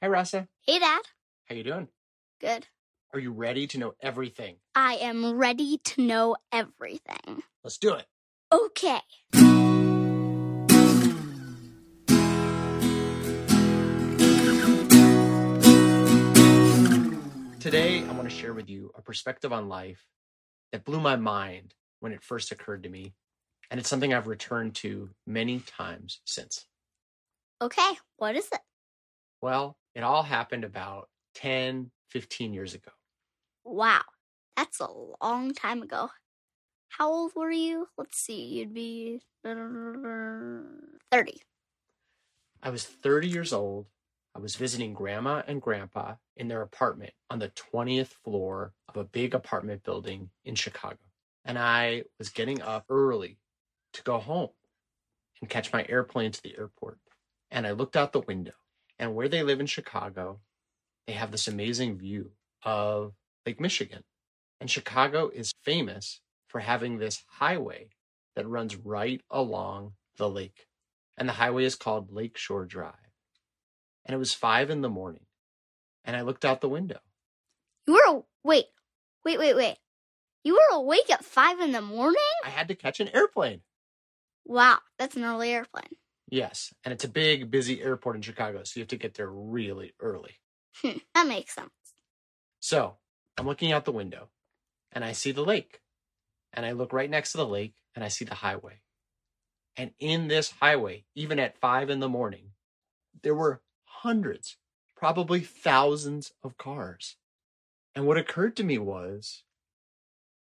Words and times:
Hi, 0.00 0.06
Rasa. 0.06 0.46
Hey, 0.64 0.78
Dad. 0.78 1.00
How 1.46 1.56
you 1.56 1.64
doing? 1.64 1.88
Good. 2.40 2.68
Are 3.12 3.18
you 3.18 3.32
ready 3.32 3.66
to 3.66 3.78
know 3.78 3.94
everything? 4.00 4.58
I 4.72 4.94
am 4.94 5.36
ready 5.36 5.78
to 5.86 6.00
know 6.00 6.36
everything. 6.52 7.42
Let's 7.64 7.78
do 7.78 7.94
it. 7.94 8.06
Okay. 8.52 9.00
Today, 17.58 18.04
I 18.04 18.12
want 18.12 18.30
to 18.30 18.30
share 18.30 18.54
with 18.54 18.70
you 18.70 18.92
a 18.96 19.02
perspective 19.02 19.52
on 19.52 19.68
life 19.68 20.06
that 20.70 20.84
blew 20.84 21.00
my 21.00 21.16
mind 21.16 21.74
when 21.98 22.12
it 22.12 22.22
first 22.22 22.52
occurred 22.52 22.84
to 22.84 22.88
me, 22.88 23.14
and 23.68 23.80
it's 23.80 23.88
something 23.88 24.14
I've 24.14 24.28
returned 24.28 24.76
to 24.76 25.10
many 25.26 25.58
times 25.58 26.20
since. 26.24 26.66
Okay. 27.60 27.94
What 28.18 28.36
is 28.36 28.46
it? 28.52 28.60
Well, 29.42 29.76
it 29.98 30.04
all 30.04 30.22
happened 30.22 30.62
about 30.62 31.08
10, 31.34 31.90
15 32.10 32.54
years 32.54 32.74
ago. 32.74 32.92
Wow. 33.64 34.02
That's 34.56 34.78
a 34.78 34.86
long 35.20 35.52
time 35.52 35.82
ago. 35.82 36.08
How 36.88 37.10
old 37.10 37.32
were 37.34 37.50
you? 37.50 37.88
Let's 37.98 38.16
see. 38.16 38.44
You'd 38.44 38.72
be 38.72 39.20
30. 39.44 41.42
I 42.62 42.70
was 42.70 42.84
30 42.84 43.28
years 43.28 43.52
old. 43.52 43.86
I 44.36 44.38
was 44.38 44.54
visiting 44.54 44.94
grandma 44.94 45.42
and 45.48 45.60
grandpa 45.60 46.14
in 46.36 46.46
their 46.46 46.62
apartment 46.62 47.12
on 47.28 47.40
the 47.40 47.50
20th 47.74 48.14
floor 48.24 48.74
of 48.88 48.96
a 48.96 49.04
big 49.04 49.34
apartment 49.34 49.82
building 49.82 50.30
in 50.44 50.54
Chicago. 50.54 50.98
And 51.44 51.58
I 51.58 52.04
was 52.18 52.28
getting 52.28 52.62
up 52.62 52.84
early 52.88 53.38
to 53.94 54.02
go 54.04 54.18
home 54.18 54.50
and 55.40 55.50
catch 55.50 55.72
my 55.72 55.84
airplane 55.88 56.30
to 56.30 56.42
the 56.42 56.56
airport. 56.56 56.98
And 57.50 57.66
I 57.66 57.72
looked 57.72 57.96
out 57.96 58.12
the 58.12 58.20
window, 58.20 58.52
and 58.98 59.14
where 59.14 59.28
they 59.28 59.42
live 59.42 59.60
in 59.60 59.66
Chicago, 59.66 60.40
they 61.06 61.12
have 61.14 61.30
this 61.30 61.48
amazing 61.48 61.98
view 61.98 62.32
of 62.64 63.12
Lake 63.46 63.60
Michigan. 63.60 64.04
And 64.60 64.70
Chicago 64.70 65.28
is 65.28 65.52
famous 65.62 66.20
for 66.48 66.60
having 66.60 66.98
this 66.98 67.22
highway 67.28 67.90
that 68.34 68.48
runs 68.48 68.76
right 68.76 69.20
along 69.30 69.92
the 70.16 70.28
lake. 70.28 70.66
And 71.16 71.28
the 71.28 71.34
highway 71.34 71.64
is 71.64 71.74
called 71.74 72.12
Lakeshore 72.12 72.66
Drive. 72.66 72.94
And 74.04 74.14
it 74.14 74.18
was 74.18 74.34
five 74.34 74.70
in 74.70 74.80
the 74.80 74.88
morning. 74.88 75.26
And 76.04 76.16
I 76.16 76.22
looked 76.22 76.44
out 76.44 76.60
the 76.60 76.68
window. 76.68 77.00
You 77.86 77.94
were 77.94 78.18
a- 78.18 78.22
wait, 78.42 78.66
wait, 79.24 79.38
wait, 79.38 79.54
wait. 79.56 79.76
You 80.44 80.54
were 80.54 80.76
awake 80.76 81.10
at 81.10 81.24
five 81.24 81.60
in 81.60 81.72
the 81.72 81.82
morning? 81.82 82.20
I 82.44 82.48
had 82.50 82.68
to 82.68 82.74
catch 82.74 83.00
an 83.00 83.08
airplane. 83.08 83.60
Wow, 84.44 84.78
that's 84.98 85.16
an 85.16 85.24
early 85.24 85.50
airplane. 85.52 85.96
Yes. 86.30 86.74
And 86.84 86.92
it's 86.92 87.04
a 87.04 87.08
big, 87.08 87.50
busy 87.50 87.82
airport 87.82 88.16
in 88.16 88.22
Chicago. 88.22 88.62
So 88.64 88.78
you 88.78 88.82
have 88.82 88.88
to 88.88 88.96
get 88.96 89.14
there 89.14 89.30
really 89.30 89.92
early. 90.00 90.34
Hmm, 90.82 90.98
that 91.14 91.26
makes 91.26 91.54
sense. 91.54 91.70
So 92.60 92.96
I'm 93.36 93.46
looking 93.46 93.72
out 93.72 93.84
the 93.84 93.92
window 93.92 94.28
and 94.92 95.04
I 95.04 95.12
see 95.12 95.32
the 95.32 95.44
lake. 95.44 95.80
And 96.52 96.64
I 96.64 96.72
look 96.72 96.92
right 96.92 97.10
next 97.10 97.32
to 97.32 97.38
the 97.38 97.46
lake 97.46 97.74
and 97.94 98.04
I 98.04 98.08
see 98.08 98.24
the 98.24 98.36
highway. 98.36 98.80
And 99.76 99.92
in 99.98 100.28
this 100.28 100.54
highway, 100.60 101.04
even 101.14 101.38
at 101.38 101.58
five 101.58 101.88
in 101.88 102.00
the 102.00 102.08
morning, 102.08 102.50
there 103.22 103.34
were 103.34 103.62
hundreds, 103.84 104.56
probably 104.96 105.40
thousands 105.40 106.32
of 106.42 106.58
cars. 106.58 107.16
And 107.94 108.06
what 108.06 108.16
occurred 108.16 108.56
to 108.56 108.64
me 108.64 108.78
was 108.78 109.44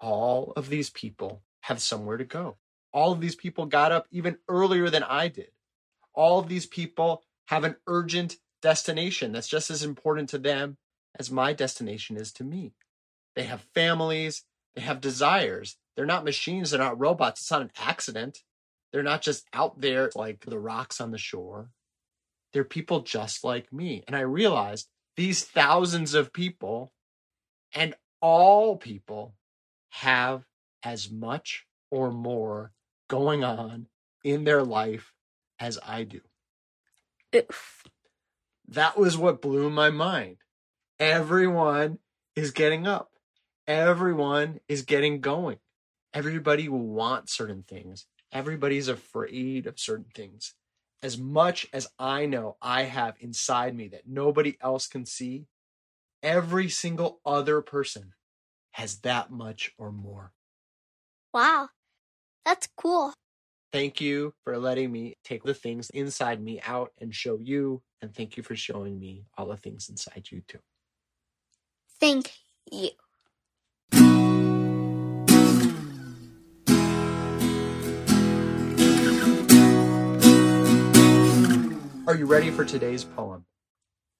all 0.00 0.52
of 0.56 0.68
these 0.68 0.90
people 0.90 1.42
have 1.62 1.80
somewhere 1.80 2.16
to 2.16 2.24
go. 2.24 2.56
All 2.92 3.12
of 3.12 3.20
these 3.20 3.36
people 3.36 3.66
got 3.66 3.92
up 3.92 4.06
even 4.10 4.38
earlier 4.48 4.90
than 4.90 5.04
I 5.04 5.28
did. 5.28 5.50
All 6.14 6.38
of 6.38 6.48
these 6.48 6.66
people 6.66 7.22
have 7.46 7.64
an 7.64 7.76
urgent 7.86 8.36
destination 8.60 9.32
that's 9.32 9.48
just 9.48 9.70
as 9.70 9.82
important 9.82 10.28
to 10.30 10.38
them 10.38 10.76
as 11.18 11.30
my 11.30 11.52
destination 11.52 12.16
is 12.16 12.32
to 12.32 12.44
me. 12.44 12.72
They 13.34 13.44
have 13.44 13.66
families, 13.74 14.44
they 14.74 14.82
have 14.82 15.00
desires. 15.00 15.76
They're 15.96 16.06
not 16.06 16.24
machines, 16.24 16.70
they're 16.70 16.80
not 16.80 16.98
robots. 16.98 17.42
It's 17.42 17.50
not 17.50 17.62
an 17.62 17.72
accident. 17.78 18.38
They're 18.92 19.02
not 19.02 19.22
just 19.22 19.46
out 19.52 19.80
there 19.80 20.10
like 20.14 20.44
the 20.44 20.58
rocks 20.58 21.00
on 21.00 21.10
the 21.10 21.18
shore. 21.18 21.70
They're 22.52 22.64
people 22.64 23.00
just 23.00 23.44
like 23.44 23.72
me. 23.72 24.04
And 24.06 24.14
I 24.14 24.20
realized 24.20 24.88
these 25.16 25.44
thousands 25.44 26.14
of 26.14 26.32
people 26.32 26.92
and 27.74 27.94
all 28.20 28.76
people 28.76 29.34
have 29.90 30.44
as 30.82 31.10
much 31.10 31.66
or 31.90 32.10
more 32.10 32.72
going 33.08 33.44
on 33.44 33.86
in 34.24 34.44
their 34.44 34.62
life 34.62 35.12
as 35.62 35.78
I 35.86 36.02
do. 36.02 36.20
Oof. 37.36 37.84
That 38.66 38.98
was 38.98 39.16
what 39.16 39.40
blew 39.40 39.70
my 39.70 39.90
mind. 39.90 40.38
Everyone 40.98 42.00
is 42.34 42.50
getting 42.50 42.86
up. 42.86 43.12
Everyone 43.68 44.58
is 44.68 44.82
getting 44.82 45.20
going. 45.20 45.58
Everybody 46.12 46.68
wants 46.68 47.32
certain 47.32 47.62
things. 47.62 48.06
Everybody's 48.32 48.88
afraid 48.88 49.68
of 49.68 49.78
certain 49.78 50.10
things. 50.12 50.54
As 51.00 51.16
much 51.16 51.68
as 51.72 51.88
I 51.96 52.26
know 52.26 52.56
I 52.60 52.82
have 52.82 53.14
inside 53.20 53.76
me 53.76 53.86
that 53.88 54.08
nobody 54.08 54.56
else 54.60 54.88
can 54.88 55.06
see, 55.06 55.46
every 56.24 56.68
single 56.68 57.20
other 57.24 57.60
person 57.60 58.14
has 58.72 58.98
that 59.00 59.30
much 59.30 59.70
or 59.78 59.92
more. 59.92 60.32
Wow. 61.32 61.68
That's 62.44 62.68
cool. 62.76 63.14
Thank 63.72 64.02
you 64.02 64.34
for 64.44 64.58
letting 64.58 64.92
me 64.92 65.16
take 65.24 65.44
the 65.44 65.54
things 65.54 65.88
inside 65.90 66.42
me 66.42 66.60
out 66.60 66.92
and 67.00 67.14
show 67.14 67.38
you. 67.40 67.80
And 68.02 68.14
thank 68.14 68.36
you 68.36 68.42
for 68.42 68.54
showing 68.54 68.98
me 68.98 69.24
all 69.38 69.46
the 69.46 69.56
things 69.56 69.88
inside 69.88 70.28
you 70.30 70.42
too. 70.46 70.58
Thank 71.98 72.32
you. 72.70 72.90
Are 82.06 82.14
you 82.14 82.26
ready 82.26 82.50
for 82.50 82.66
today's 82.66 83.04
poem? 83.04 83.46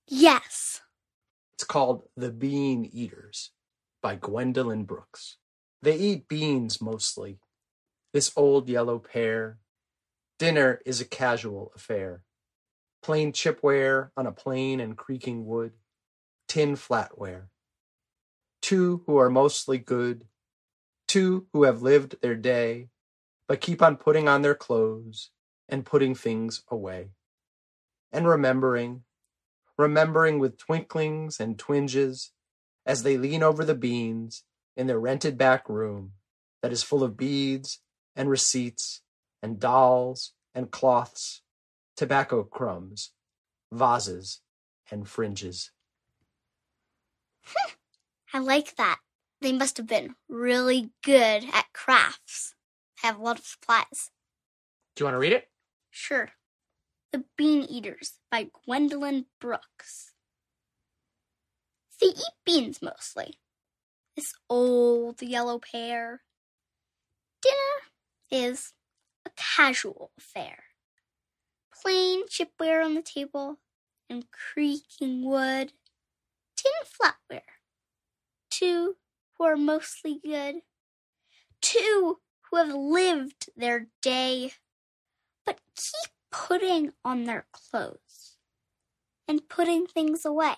Yes. 0.08 0.80
It's 1.52 1.64
called 1.64 2.04
The 2.16 2.30
Bean 2.30 2.88
Eaters 2.90 3.50
by 4.00 4.14
Gwendolyn 4.14 4.84
Brooks. 4.84 5.36
They 5.82 5.96
eat 5.96 6.26
beans 6.26 6.80
mostly. 6.80 7.38
This 8.12 8.30
old 8.36 8.68
yellow 8.68 8.98
pair. 8.98 9.58
Dinner 10.38 10.82
is 10.84 11.00
a 11.00 11.06
casual 11.06 11.72
affair. 11.74 12.24
Plain 13.02 13.32
chipware 13.32 14.10
on 14.18 14.26
a 14.26 14.32
plain 14.32 14.80
and 14.80 14.98
creaking 14.98 15.46
wood. 15.46 15.72
Tin 16.46 16.76
flatware. 16.76 17.44
Two 18.60 19.02
who 19.06 19.16
are 19.16 19.30
mostly 19.30 19.78
good. 19.78 20.26
Two 21.08 21.46
who 21.54 21.62
have 21.62 21.80
lived 21.80 22.16
their 22.20 22.34
day, 22.34 22.88
but 23.48 23.62
keep 23.62 23.80
on 23.80 23.96
putting 23.96 24.28
on 24.28 24.42
their 24.42 24.54
clothes 24.54 25.30
and 25.68 25.86
putting 25.86 26.14
things 26.14 26.62
away. 26.70 27.12
And 28.12 28.28
remembering, 28.28 29.04
remembering 29.78 30.38
with 30.38 30.58
twinklings 30.58 31.40
and 31.40 31.58
twinges 31.58 32.32
as 32.84 33.04
they 33.04 33.16
lean 33.16 33.42
over 33.42 33.64
the 33.64 33.74
beans 33.74 34.44
in 34.76 34.86
their 34.86 35.00
rented 35.00 35.38
back 35.38 35.66
room 35.68 36.12
that 36.62 36.72
is 36.72 36.82
full 36.82 37.02
of 37.02 37.16
beads 37.16 37.80
and 38.14 38.28
receipts 38.28 39.02
and 39.42 39.58
dolls 39.58 40.32
and 40.54 40.70
cloths, 40.70 41.42
tobacco 41.96 42.42
crumbs, 42.42 43.12
vases, 43.72 44.40
and 44.90 45.08
fringes. 45.08 45.70
I 48.34 48.38
like 48.38 48.76
that. 48.76 48.98
They 49.40 49.52
must 49.52 49.76
have 49.76 49.86
been 49.86 50.14
really 50.28 50.90
good 51.02 51.44
at 51.52 51.72
crafts. 51.72 52.54
Have 53.02 53.18
a 53.18 53.22
lot 53.22 53.38
of 53.38 53.44
supplies. 53.44 54.10
Do 54.94 55.02
you 55.02 55.06
want 55.06 55.16
to 55.16 55.18
read 55.18 55.32
it? 55.32 55.48
Sure. 55.90 56.30
The 57.12 57.24
Bean 57.36 57.62
Eaters 57.62 58.18
by 58.30 58.48
Gwendolyn 58.64 59.26
Brooks. 59.40 60.12
They 62.00 62.08
eat 62.08 62.22
beans 62.44 62.80
mostly. 62.80 63.38
This 64.16 64.34
old 64.48 65.20
yellow 65.22 65.58
pair. 65.58 66.22
Dinner 67.42 67.91
is 68.32 68.72
a 69.26 69.30
casual 69.36 70.10
affair. 70.18 70.64
Plain 71.82 72.26
chipware 72.26 72.84
on 72.84 72.94
the 72.94 73.02
table 73.02 73.58
and 74.08 74.24
creaking 74.32 75.24
wood. 75.24 75.72
Tin 76.56 76.72
flatware. 76.84 77.40
Two 78.50 78.96
who 79.36 79.44
are 79.44 79.56
mostly 79.56 80.18
good. 80.24 80.56
Two 81.60 82.18
who 82.50 82.56
have 82.56 82.74
lived 82.74 83.50
their 83.56 83.88
day 84.00 84.52
but 85.44 85.60
keep 85.76 86.12
putting 86.30 86.92
on 87.04 87.24
their 87.24 87.46
clothes 87.52 88.38
and 89.28 89.48
putting 89.48 89.86
things 89.86 90.24
away 90.24 90.54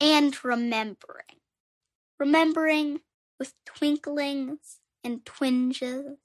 and 0.00 0.44
remembering. 0.44 1.40
Remembering 2.18 3.00
with 3.38 3.54
twinklings 3.64 4.78
and 5.02 5.24
twinges 5.24 6.18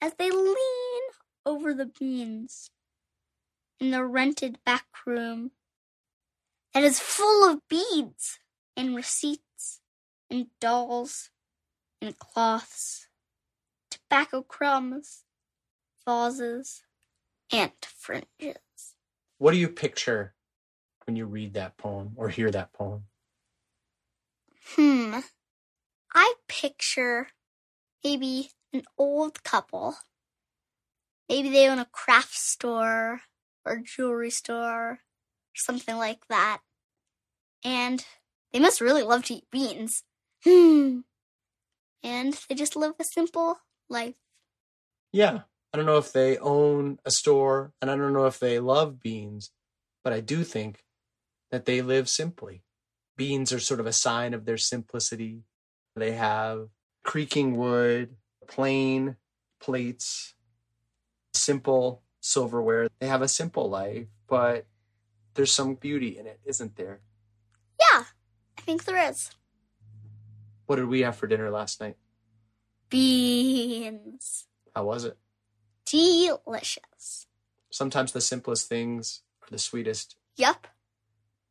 as 0.00 0.14
they 0.14 0.30
lean 0.30 1.02
over 1.44 1.72
the 1.74 1.86
beans 1.86 2.70
in 3.80 3.90
the 3.90 4.04
rented 4.04 4.58
back 4.64 4.86
room 5.06 5.52
that 6.74 6.82
is 6.82 7.00
full 7.00 7.48
of 7.48 7.66
beads 7.68 8.38
and 8.76 8.94
receipts 8.94 9.80
and 10.30 10.46
dolls 10.60 11.30
and 12.00 12.18
cloths, 12.18 13.08
tobacco 13.90 14.42
crumbs, 14.42 15.24
vases, 16.06 16.82
and 17.52 17.72
fringes. 17.82 18.56
What 19.38 19.52
do 19.52 19.58
you 19.58 19.68
picture 19.68 20.34
when 21.04 21.16
you 21.16 21.26
read 21.26 21.54
that 21.54 21.76
poem 21.76 22.12
or 22.16 22.28
hear 22.28 22.50
that 22.50 22.72
poem? 22.72 23.04
Hmm. 24.74 25.20
I 26.12 26.34
picture 26.48 27.28
maybe 28.02 28.50
an 28.72 28.82
old 28.98 29.42
couple. 29.42 29.96
Maybe 31.28 31.50
they 31.50 31.68
own 31.68 31.78
a 31.78 31.86
craft 31.86 32.34
store 32.34 33.22
or 33.64 33.82
jewelry 33.84 34.30
store 34.30 34.90
or 34.90 34.98
something 35.54 35.96
like 35.96 36.26
that. 36.28 36.60
And 37.64 38.04
they 38.52 38.60
must 38.60 38.80
really 38.80 39.02
love 39.02 39.24
to 39.24 39.34
eat 39.34 39.50
beans. 39.50 40.04
Hmm. 40.44 41.00
And 42.02 42.38
they 42.48 42.54
just 42.54 42.76
live 42.76 42.94
a 43.00 43.04
simple 43.04 43.58
life. 43.88 44.14
Yeah. 45.12 45.40
I 45.72 45.76
don't 45.76 45.86
know 45.86 45.98
if 45.98 46.12
they 46.12 46.38
own 46.38 46.98
a 47.04 47.10
store 47.10 47.72
and 47.82 47.90
I 47.90 47.96
don't 47.96 48.12
know 48.12 48.26
if 48.26 48.38
they 48.38 48.60
love 48.60 49.00
beans, 49.00 49.50
but 50.04 50.12
I 50.12 50.20
do 50.20 50.44
think 50.44 50.84
that 51.50 51.64
they 51.64 51.82
live 51.82 52.08
simply. 52.08 52.62
Beans 53.16 53.52
are 53.52 53.60
sort 53.60 53.80
of 53.80 53.86
a 53.86 53.92
sign 53.92 54.32
of 54.32 54.44
their 54.44 54.58
simplicity. 54.58 55.42
They 55.96 56.12
have 56.12 56.68
creaking 57.04 57.56
wood, 57.56 58.16
plain 58.48 59.16
plates, 59.60 60.34
simple 61.34 62.02
silverware. 62.20 62.88
They 62.98 63.06
have 63.06 63.22
a 63.22 63.28
simple 63.28 63.68
life, 63.68 64.06
but 64.26 64.66
there's 65.34 65.52
some 65.52 65.74
beauty 65.74 66.18
in 66.18 66.26
it, 66.26 66.40
isn't 66.44 66.76
there? 66.76 67.00
Yeah, 67.78 68.04
I 68.58 68.60
think 68.62 68.84
there 68.84 69.10
is. 69.10 69.30
What 70.66 70.76
did 70.76 70.86
we 70.88 71.02
have 71.02 71.16
for 71.16 71.26
dinner 71.26 71.50
last 71.50 71.80
night? 71.80 71.96
Beans. 72.88 74.46
How 74.74 74.84
was 74.84 75.04
it? 75.04 75.16
Delicious. 75.84 77.26
Sometimes 77.70 78.12
the 78.12 78.20
simplest 78.20 78.68
things 78.68 79.22
are 79.42 79.50
the 79.50 79.58
sweetest. 79.58 80.16
Yup. 80.36 80.66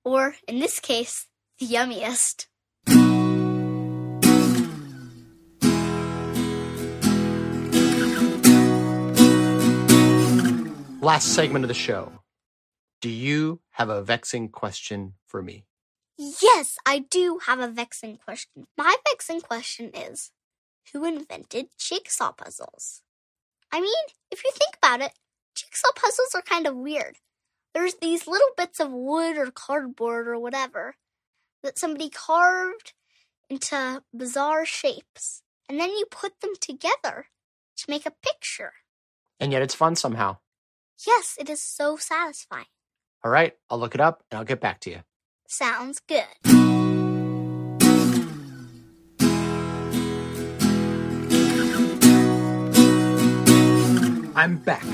Or, 0.04 0.36
in 0.48 0.60
this 0.60 0.80
case, 0.80 1.28
the 1.60 1.66
yummiest. 1.66 2.48
Last 11.06 11.36
segment 11.36 11.64
of 11.64 11.68
the 11.68 11.76
show. 11.76 12.24
Do 13.00 13.12
you 13.12 13.60
have 13.74 13.90
a 13.90 14.02
vexing 14.02 14.50
question 14.50 15.14
for 15.28 15.44
me? 15.44 15.66
Yes, 16.18 16.80
I 16.84 16.98
do 16.98 17.42
have 17.46 17.60
a 17.60 17.68
vexing 17.68 18.18
question. 18.18 18.66
My 18.76 18.96
vexing 19.08 19.42
question 19.42 19.92
is 19.94 20.32
Who 20.92 21.06
invented 21.06 21.68
jigsaw 21.78 22.32
puzzles? 22.32 23.04
I 23.72 23.82
mean, 23.82 23.94
if 24.32 24.44
you 24.44 24.50
think 24.52 24.78
about 24.82 25.02
it, 25.02 25.12
jigsaw 25.54 25.90
puzzles 25.96 26.34
are 26.34 26.42
kind 26.42 26.66
of 26.66 26.76
weird. 26.76 27.18
There's 27.76 27.98
these 28.02 28.26
little 28.26 28.56
bits 28.58 28.80
of 28.80 28.92
wood 28.92 29.38
or 29.38 29.52
cardboard 29.52 30.28
or 30.28 30.40
whatever 30.40 30.96
that 31.62 31.78
somebody 31.78 32.10
carved 32.10 32.94
into 33.48 34.02
bizarre 34.12 34.66
shapes, 34.66 35.44
and 35.70 35.80
then 35.80 35.92
you 35.92 36.08
put 36.10 36.42
them 36.42 36.54
together 36.60 37.28
to 37.78 37.86
make 37.92 38.08
a 38.08 38.12
picture. 38.24 38.74
And 39.40 39.52
yet 39.52 39.62
it's 39.62 39.76
fun 39.76 39.96
somehow. 39.96 40.38
Yes, 41.06 41.36
it 41.40 41.50
is 41.50 41.62
so 41.62 41.98
satisfying. 41.98 42.66
All 43.24 43.32
right, 43.32 43.54
I'll 43.70 43.80
look 43.80 43.96
it 43.96 44.02
up 44.02 44.24
and 44.30 44.38
I'll 44.38 44.46
get 44.46 44.62
back 44.62 44.80
to 44.82 44.90
you. 44.90 45.00
Sounds 45.48 46.00
good. 46.08 46.26
I'm 54.38 54.58
back. 54.58 54.86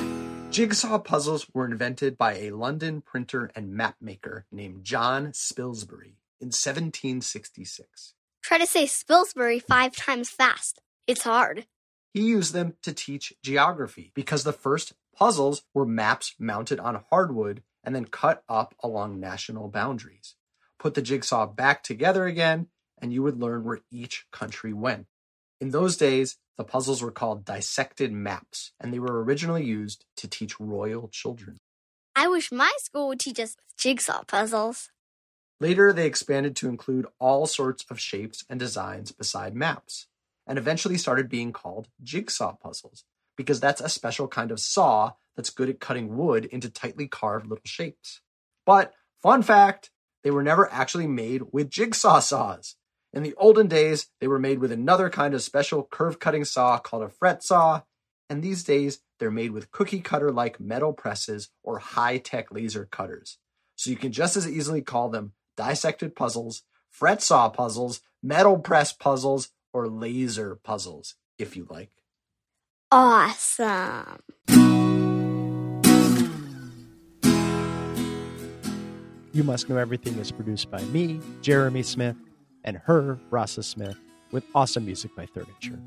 Jigsaw 0.50 1.00
puzzles 1.00 1.48
were 1.54 1.66
invented 1.66 2.18
by 2.18 2.36
a 2.36 2.52
London 2.52 3.02
printer 3.02 3.52
and 3.56 3.74
map 3.74 3.96
maker 4.00 4.46
named 4.52 4.84
John 4.84 5.32
Spilsbury 5.32 6.16
in 6.40 6.48
1766. 6.48 8.14
Try 8.44 8.58
to 8.58 8.68
say 8.68 8.86
Spilsbury 8.86 9.62
five 9.62 9.96
times 9.96 10.30
fast. 10.30 10.82
It's 11.08 11.24
hard. 11.24 11.66
He 12.14 12.22
used 12.22 12.54
them 12.54 12.76
to 12.84 12.94
teach 12.94 13.34
geography 13.42 14.12
because 14.14 14.44
the 14.44 14.54
first 14.54 14.94
puzzles 15.16 15.64
were 15.74 15.86
maps 15.86 16.36
mounted 16.38 16.80
on 16.80 17.04
hardwood 17.10 17.64
and 17.84 17.96
then 17.96 18.06
cut 18.06 18.44
up 18.50 18.76
along 18.84 19.20
national 19.20 19.70
boundaries. 19.70 20.36
Put 20.78 20.94
the 20.94 21.02
jigsaw 21.02 21.46
back 21.48 21.84
together 21.84 22.26
again, 22.26 22.68
and 23.02 23.14
you 23.14 23.24
would 23.24 23.40
learn 23.40 23.64
where 23.64 23.82
each 23.92 24.26
country 24.32 24.74
went. 24.74 25.08
In 25.60 25.70
those 25.70 25.96
days, 25.96 26.38
the 26.58 26.64
puzzles 26.64 27.02
were 27.02 27.12
called 27.12 27.46
dissected 27.46 28.12
maps, 28.12 28.72
and 28.80 28.94
they 28.94 29.00
were 29.00 29.24
originally 29.24 29.64
used 29.64 30.06
to 30.18 30.28
teach 30.28 30.60
royal 30.60 31.08
children. 31.08 31.58
I 32.16 32.28
wish 32.28 32.52
my 32.52 32.72
school 32.80 33.08
would 33.08 33.20
teach 33.20 33.40
us 33.40 33.56
jigsaw 33.78 34.24
puzzles. 34.24 34.90
Later, 35.60 35.94
they 35.94 36.08
expanded 36.08 36.56
to 36.58 36.68
include 36.68 37.08
all 37.20 37.46
sorts 37.46 37.86
of 37.90 38.00
shapes 38.00 38.44
and 38.50 38.60
designs 38.60 39.12
beside 39.12 39.56
maps, 39.56 40.08
and 40.52 40.58
eventually 40.58 40.98
started 40.98 41.30
being 41.30 41.54
called 41.54 41.88
jigsaw 42.04 42.54
puzzles, 42.58 43.06
because 43.38 43.62
that's 43.62 43.80
a 43.80 43.88
special 43.88 44.28
kind 44.28 44.52
of 44.52 44.60
saw 44.60 45.14
that's 45.38 45.50
good 45.50 45.70
at 45.70 45.80
cutting 45.80 46.18
wood 46.18 46.44
into 46.44 46.70
tightly 46.70 47.08
carved 47.08 47.48
little 47.48 47.64
shapes. 47.64 48.20
But, 48.66 48.92
fun 49.22 49.44
fact, 49.44 49.92
they 50.26 50.30
were 50.30 50.44
never 50.44 50.70
actually 50.70 51.08
made 51.08 51.44
with 51.54 51.70
jigsaw 51.70 52.20
saws. 52.20 52.76
In 53.14 53.24
the 53.24 53.34
olden 53.36 53.70
days, 53.70 54.10
they 54.20 54.28
were 54.28 54.40
made 54.40 54.60
with 54.60 54.74
another 54.74 55.10
kind 55.10 55.34
of 55.34 55.42
special 55.42 55.88
curve 55.90 56.20
cutting 56.20 56.44
saw 56.44 56.78
called 56.80 57.04
a 57.04 57.08
fret 57.08 57.42
saw, 57.46 57.84
and 58.30 58.44
these 58.44 58.66
days 58.66 59.00
they're 59.20 59.32
made 59.32 59.52
with 59.52 59.72
cookie 59.72 60.02
cutter 60.02 60.34
like 60.34 60.60
metal 60.60 60.92
presses 60.92 61.50
or 61.64 61.80
high 61.80 62.18
tech 62.18 62.52
laser 62.52 62.90
cutters. 62.92 63.38
So 63.78 63.90
you 63.90 63.96
can 63.96 64.12
just 64.12 64.36
as 64.36 64.50
easily 64.50 64.82
call 64.82 65.08
them 65.08 65.32
dissected 65.56 66.14
puzzles, 66.14 66.64
fret 66.90 67.22
saw 67.22 67.48
puzzles, 67.48 68.02
metal 68.22 68.60
press 68.60 68.92
puzzles, 68.92 69.48
or 69.74 69.88
laser 69.88 70.56
puzzles, 70.56 71.16
if 71.38 71.56
you 71.56 71.68
like. 71.70 71.92
Awesome. 72.92 74.20
You 79.34 79.44
Must 79.46 79.70
Know 79.70 79.78
Everything 79.78 80.18
is 80.20 80.32
produced 80.32 80.70
by 80.70 80.82
me, 80.86 81.22
Jeremy 81.42 81.84
Smith, 81.84 82.18
and 82.66 82.78
her, 82.78 83.18
Rasa 83.30 83.64
Smith, 83.64 83.98
with 84.32 84.44
awesome 84.54 84.86
music 84.86 85.16
by 85.16 85.26
Thirdature. 85.26 85.82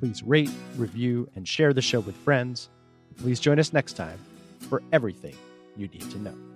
Please 0.00 0.22
rate, 0.22 0.50
review, 0.76 1.28
and 1.34 1.48
share 1.48 1.72
the 1.72 1.80
show 1.80 2.00
with 2.00 2.16
friends. 2.16 2.68
Please 3.16 3.40
join 3.40 3.58
us 3.58 3.72
next 3.72 3.94
time 3.94 4.18
for 4.58 4.82
everything 4.92 5.34
you 5.76 5.88
need 5.88 6.10
to 6.10 6.18
know. 6.18 6.53